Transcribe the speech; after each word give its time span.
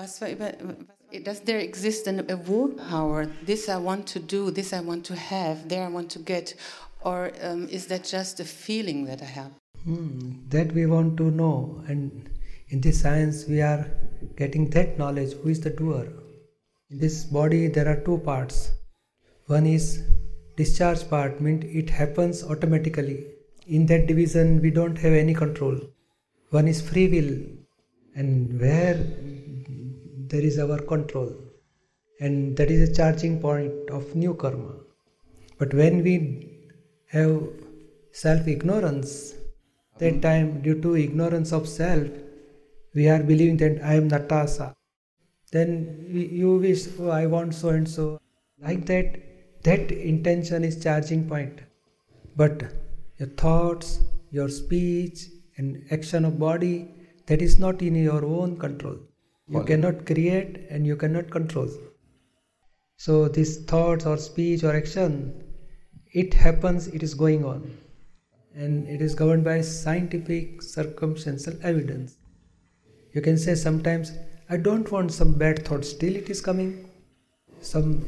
Was 0.00 0.18
war 0.22 0.30
über, 0.30 0.54
does 1.24 1.40
there 1.40 1.58
exist 1.58 2.06
a 2.08 2.12
willpower? 2.48 3.26
This 3.44 3.68
I 3.68 3.76
want 3.76 4.06
to 4.06 4.18
do, 4.18 4.50
this 4.50 4.72
I 4.72 4.80
want 4.80 5.04
to 5.04 5.14
have, 5.14 5.68
there 5.68 5.84
I 5.84 5.88
want 5.88 6.10
to 6.12 6.18
get, 6.20 6.54
or 7.02 7.32
um, 7.42 7.68
is 7.68 7.86
that 7.88 8.04
just 8.04 8.40
a 8.40 8.46
feeling 8.46 9.04
that 9.04 9.20
I 9.20 9.26
have? 9.26 9.50
Hmm, 9.84 10.48
that 10.48 10.72
we 10.72 10.86
want 10.86 11.18
to 11.18 11.24
know, 11.24 11.84
and 11.86 12.30
in 12.70 12.80
this 12.80 13.02
science 13.02 13.44
we 13.46 13.60
are 13.60 13.84
getting 14.36 14.70
that 14.70 14.96
knowledge. 14.96 15.34
Who 15.42 15.50
is 15.50 15.60
the 15.60 15.68
doer? 15.68 16.08
In 16.90 16.98
this 16.98 17.24
body 17.24 17.66
there 17.66 17.86
are 17.86 18.00
two 18.00 18.18
parts. 18.24 18.70
One 19.48 19.66
is 19.66 20.02
discharge 20.56 21.10
part, 21.10 21.42
means 21.42 21.66
it 21.66 21.90
happens 21.90 22.42
automatically. 22.42 23.26
In 23.66 23.84
that 23.86 24.06
division 24.06 24.62
we 24.62 24.70
don't 24.70 24.96
have 24.96 25.12
any 25.12 25.34
control. 25.34 25.78
One 26.48 26.68
is 26.68 26.80
free 26.80 27.08
will, 27.08 27.34
and 28.14 28.58
where 28.58 28.96
there 30.30 30.42
is 30.42 30.58
our 30.58 30.78
control. 30.78 31.30
And 32.20 32.56
that 32.56 32.70
is 32.70 32.88
a 32.88 32.94
charging 32.94 33.40
point 33.40 33.90
of 33.90 34.14
new 34.14 34.34
karma. 34.34 34.74
But 35.58 35.74
when 35.74 36.02
we 36.02 36.14
have 37.06 37.48
self 38.12 38.46
ignorance 38.46 39.34
that 39.98 40.14
hmm. 40.14 40.20
time 40.20 40.62
due 40.62 40.80
to 40.82 40.96
ignorance 40.96 41.52
of 41.52 41.68
self 41.68 42.08
we 42.94 43.08
are 43.08 43.22
believing 43.22 43.56
that 43.58 43.80
i 43.84 43.94
am 43.94 44.08
natasha. 44.08 44.74
Then 45.52 46.06
you 46.10 46.56
wish 46.56 46.86
oh, 47.00 47.10
i 47.10 47.26
want 47.26 47.54
so 47.54 47.70
and 47.70 47.88
so. 47.88 48.20
Like 48.62 48.86
that 48.86 49.20
that 49.64 49.92
intention 49.92 50.64
is 50.64 50.82
charging 50.82 51.28
point. 51.28 51.60
But 52.36 52.64
your 53.18 53.28
thoughts 53.28 54.00
your 54.30 54.48
speech 54.48 55.26
and 55.56 55.84
action 55.90 56.24
of 56.24 56.38
body 56.38 56.88
that 57.26 57.42
is 57.42 57.58
not 57.58 57.82
in 57.82 57.94
your 57.96 58.24
own 58.24 58.56
control 58.56 58.98
you 59.50 59.64
cannot 59.64 60.06
create 60.06 60.66
and 60.70 60.86
you 60.86 60.96
cannot 60.96 61.28
control. 61.30 61.68
So, 62.96 63.28
these 63.28 63.64
thoughts 63.64 64.06
or 64.06 64.16
speech 64.16 64.62
or 64.62 64.76
action, 64.76 65.42
it 66.12 66.34
happens, 66.34 66.86
it 66.88 67.02
is 67.02 67.14
going 67.14 67.44
on. 67.44 67.76
And 68.54 68.86
it 68.88 69.02
is 69.02 69.14
governed 69.14 69.44
by 69.44 69.60
scientific 69.62 70.62
circumstantial 70.62 71.54
evidence. 71.62 72.16
You 73.12 73.22
can 73.22 73.38
say 73.38 73.56
sometimes, 73.56 74.12
I 74.48 74.56
don't 74.56 74.90
want 74.92 75.12
some 75.12 75.32
bad 75.36 75.64
thought, 75.66 75.84
still 75.84 76.14
it 76.14 76.30
is 76.30 76.40
coming. 76.40 76.88
Some 77.60 78.06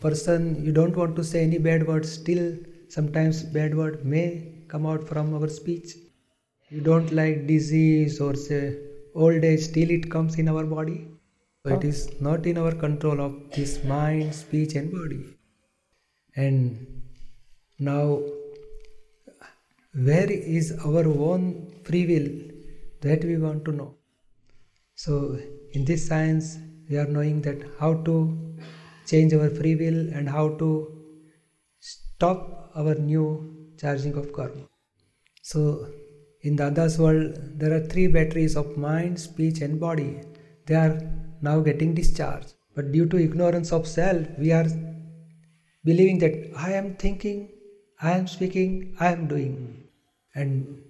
person, 0.00 0.64
you 0.64 0.72
don't 0.72 0.96
want 0.96 1.16
to 1.16 1.24
say 1.24 1.42
any 1.42 1.58
bad 1.58 1.86
word, 1.86 2.06
still 2.06 2.56
sometimes 2.88 3.42
bad 3.42 3.74
word 3.74 4.06
may 4.06 4.54
come 4.68 4.86
out 4.86 5.06
from 5.06 5.34
our 5.34 5.48
speech. 5.48 5.96
You 6.70 6.80
don't 6.80 7.12
like 7.12 7.46
disease 7.46 8.20
or 8.20 8.34
say 8.34 8.78
old 9.26 9.44
age 9.50 9.60
still 9.68 9.90
it 9.90 10.10
comes 10.10 10.38
in 10.38 10.48
our 10.48 10.64
body. 10.64 10.98
So 11.66 11.74
it 11.74 11.84
is 11.84 12.20
not 12.20 12.46
in 12.46 12.58
our 12.58 12.72
control 12.72 13.20
of 13.20 13.32
this 13.54 13.82
mind 13.84 14.34
speech 14.34 14.74
and 14.74 14.92
body. 14.92 15.22
And 16.36 17.02
now 17.78 18.20
where 19.92 20.30
is 20.30 20.72
our 20.84 21.04
own 21.30 21.42
free 21.84 22.06
will? 22.06 22.28
That 23.00 23.24
we 23.24 23.36
want 23.36 23.64
to 23.66 23.72
know. 23.72 23.94
So 24.94 25.38
in 25.72 25.84
this 25.84 26.06
science 26.06 26.58
we 26.88 26.96
are 26.96 27.06
knowing 27.06 27.42
that 27.42 27.58
how 27.80 27.94
to 28.08 28.16
change 29.06 29.34
our 29.34 29.50
free 29.50 29.74
will 29.76 30.00
and 30.14 30.28
how 30.28 30.48
to 30.62 30.70
stop 31.80 32.72
our 32.74 32.94
new 32.94 33.26
charging 33.80 34.14
of 34.14 34.32
karma. 34.32 34.64
So 35.42 35.88
in 36.48 36.56
the 36.56 36.66
others 36.66 36.98
world, 36.98 37.38
there 37.60 37.72
are 37.76 37.86
three 37.92 38.06
batteries 38.16 38.56
of 38.56 38.76
mind, 38.76 39.20
speech, 39.20 39.60
and 39.60 39.78
body. 39.78 40.22
They 40.66 40.74
are 40.74 40.98
now 41.42 41.60
getting 41.60 41.94
discharged. 41.94 42.54
But 42.74 42.92
due 42.92 43.06
to 43.06 43.18
ignorance 43.18 43.72
of 43.72 43.86
self, 43.86 44.26
we 44.38 44.52
are 44.52 44.66
believing 45.84 46.18
that 46.20 46.34
I 46.56 46.72
am 46.72 46.94
thinking, 46.94 47.50
I 48.00 48.12
am 48.12 48.26
speaking, 48.26 48.96
I 48.98 49.12
am 49.12 49.26
doing. 49.26 49.84
And 50.34 50.82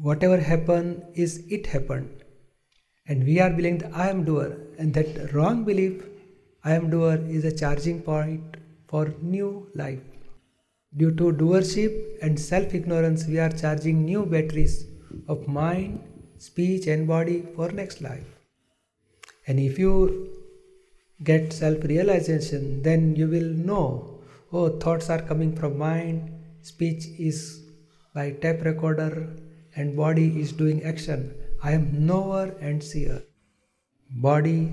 whatever 0.00 0.38
happened 0.38 1.02
is 1.14 1.44
it 1.48 1.66
happened. 1.66 2.24
And 3.06 3.24
we 3.24 3.40
are 3.40 3.50
believing 3.50 3.78
that 3.78 3.94
I 3.94 4.10
am 4.10 4.24
doer. 4.24 4.56
And 4.78 4.92
that 4.94 5.32
wrong 5.32 5.64
belief, 5.64 6.02
I 6.64 6.74
am 6.74 6.90
doer, 6.90 7.18
is 7.38 7.44
a 7.44 7.56
charging 7.56 8.02
point 8.02 8.56
for 8.88 9.14
new 9.22 9.68
life. 9.74 10.19
Due 10.96 11.14
to 11.14 11.32
doership 11.32 12.18
and 12.20 12.38
self 12.38 12.74
ignorance, 12.74 13.26
we 13.26 13.38
are 13.38 13.50
charging 13.50 14.04
new 14.04 14.26
batteries 14.26 14.86
of 15.28 15.46
mind, 15.46 16.00
speech, 16.38 16.88
and 16.88 17.06
body 17.06 17.46
for 17.54 17.70
next 17.70 18.00
life. 18.00 18.26
And 19.46 19.60
if 19.60 19.78
you 19.78 20.36
get 21.22 21.52
self 21.52 21.84
realization, 21.84 22.82
then 22.82 23.14
you 23.14 23.28
will 23.28 23.52
know 23.70 24.20
oh, 24.52 24.68
thoughts 24.78 25.08
are 25.10 25.22
coming 25.22 25.54
from 25.54 25.78
mind, 25.78 26.32
speech 26.62 27.06
is 27.18 27.62
by 28.14 28.32
tape 28.32 28.64
recorder, 28.64 29.36
and 29.76 29.96
body 29.96 30.40
is 30.40 30.52
doing 30.52 30.82
action. 30.82 31.34
I 31.62 31.72
am 31.72 32.04
knower 32.06 32.54
and 32.60 32.82
seer. 32.82 33.22
Body, 34.10 34.72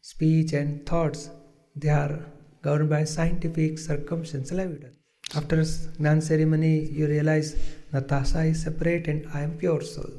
speech, 0.00 0.52
and 0.52 0.84
thoughts 0.84 1.30
they 1.76 1.90
are 1.90 2.26
governed 2.62 2.90
by 2.90 3.04
scientific 3.04 3.78
circumstantial 3.78 4.58
evidence. 4.58 4.97
After 5.34 5.62
Gnan 5.98 6.22
ceremony, 6.22 6.88
you 6.90 7.06
realize 7.06 7.56
Natasha 7.92 8.44
is 8.44 8.62
separate 8.62 9.08
and 9.08 9.26
I 9.34 9.40
am 9.40 9.58
pure 9.58 9.82
soul. 9.82 10.10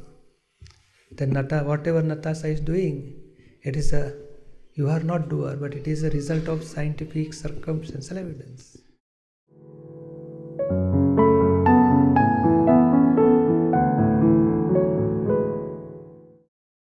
Then 1.11 1.31
Nata, 1.31 1.63
whatever 1.65 2.03
Natasha 2.03 2.47
is 2.47 2.59
doing, 2.59 3.15
it 3.63 3.75
is 3.75 3.91
a 3.91 4.13
you 4.73 4.87
are 4.87 4.99
not 4.99 5.27
doer, 5.29 5.57
but 5.59 5.73
it 5.73 5.87
is 5.87 6.03
a 6.03 6.09
result 6.11 6.47
of 6.47 6.63
scientific 6.63 7.33
circumstantial 7.33 8.19
evidence. 8.19 8.77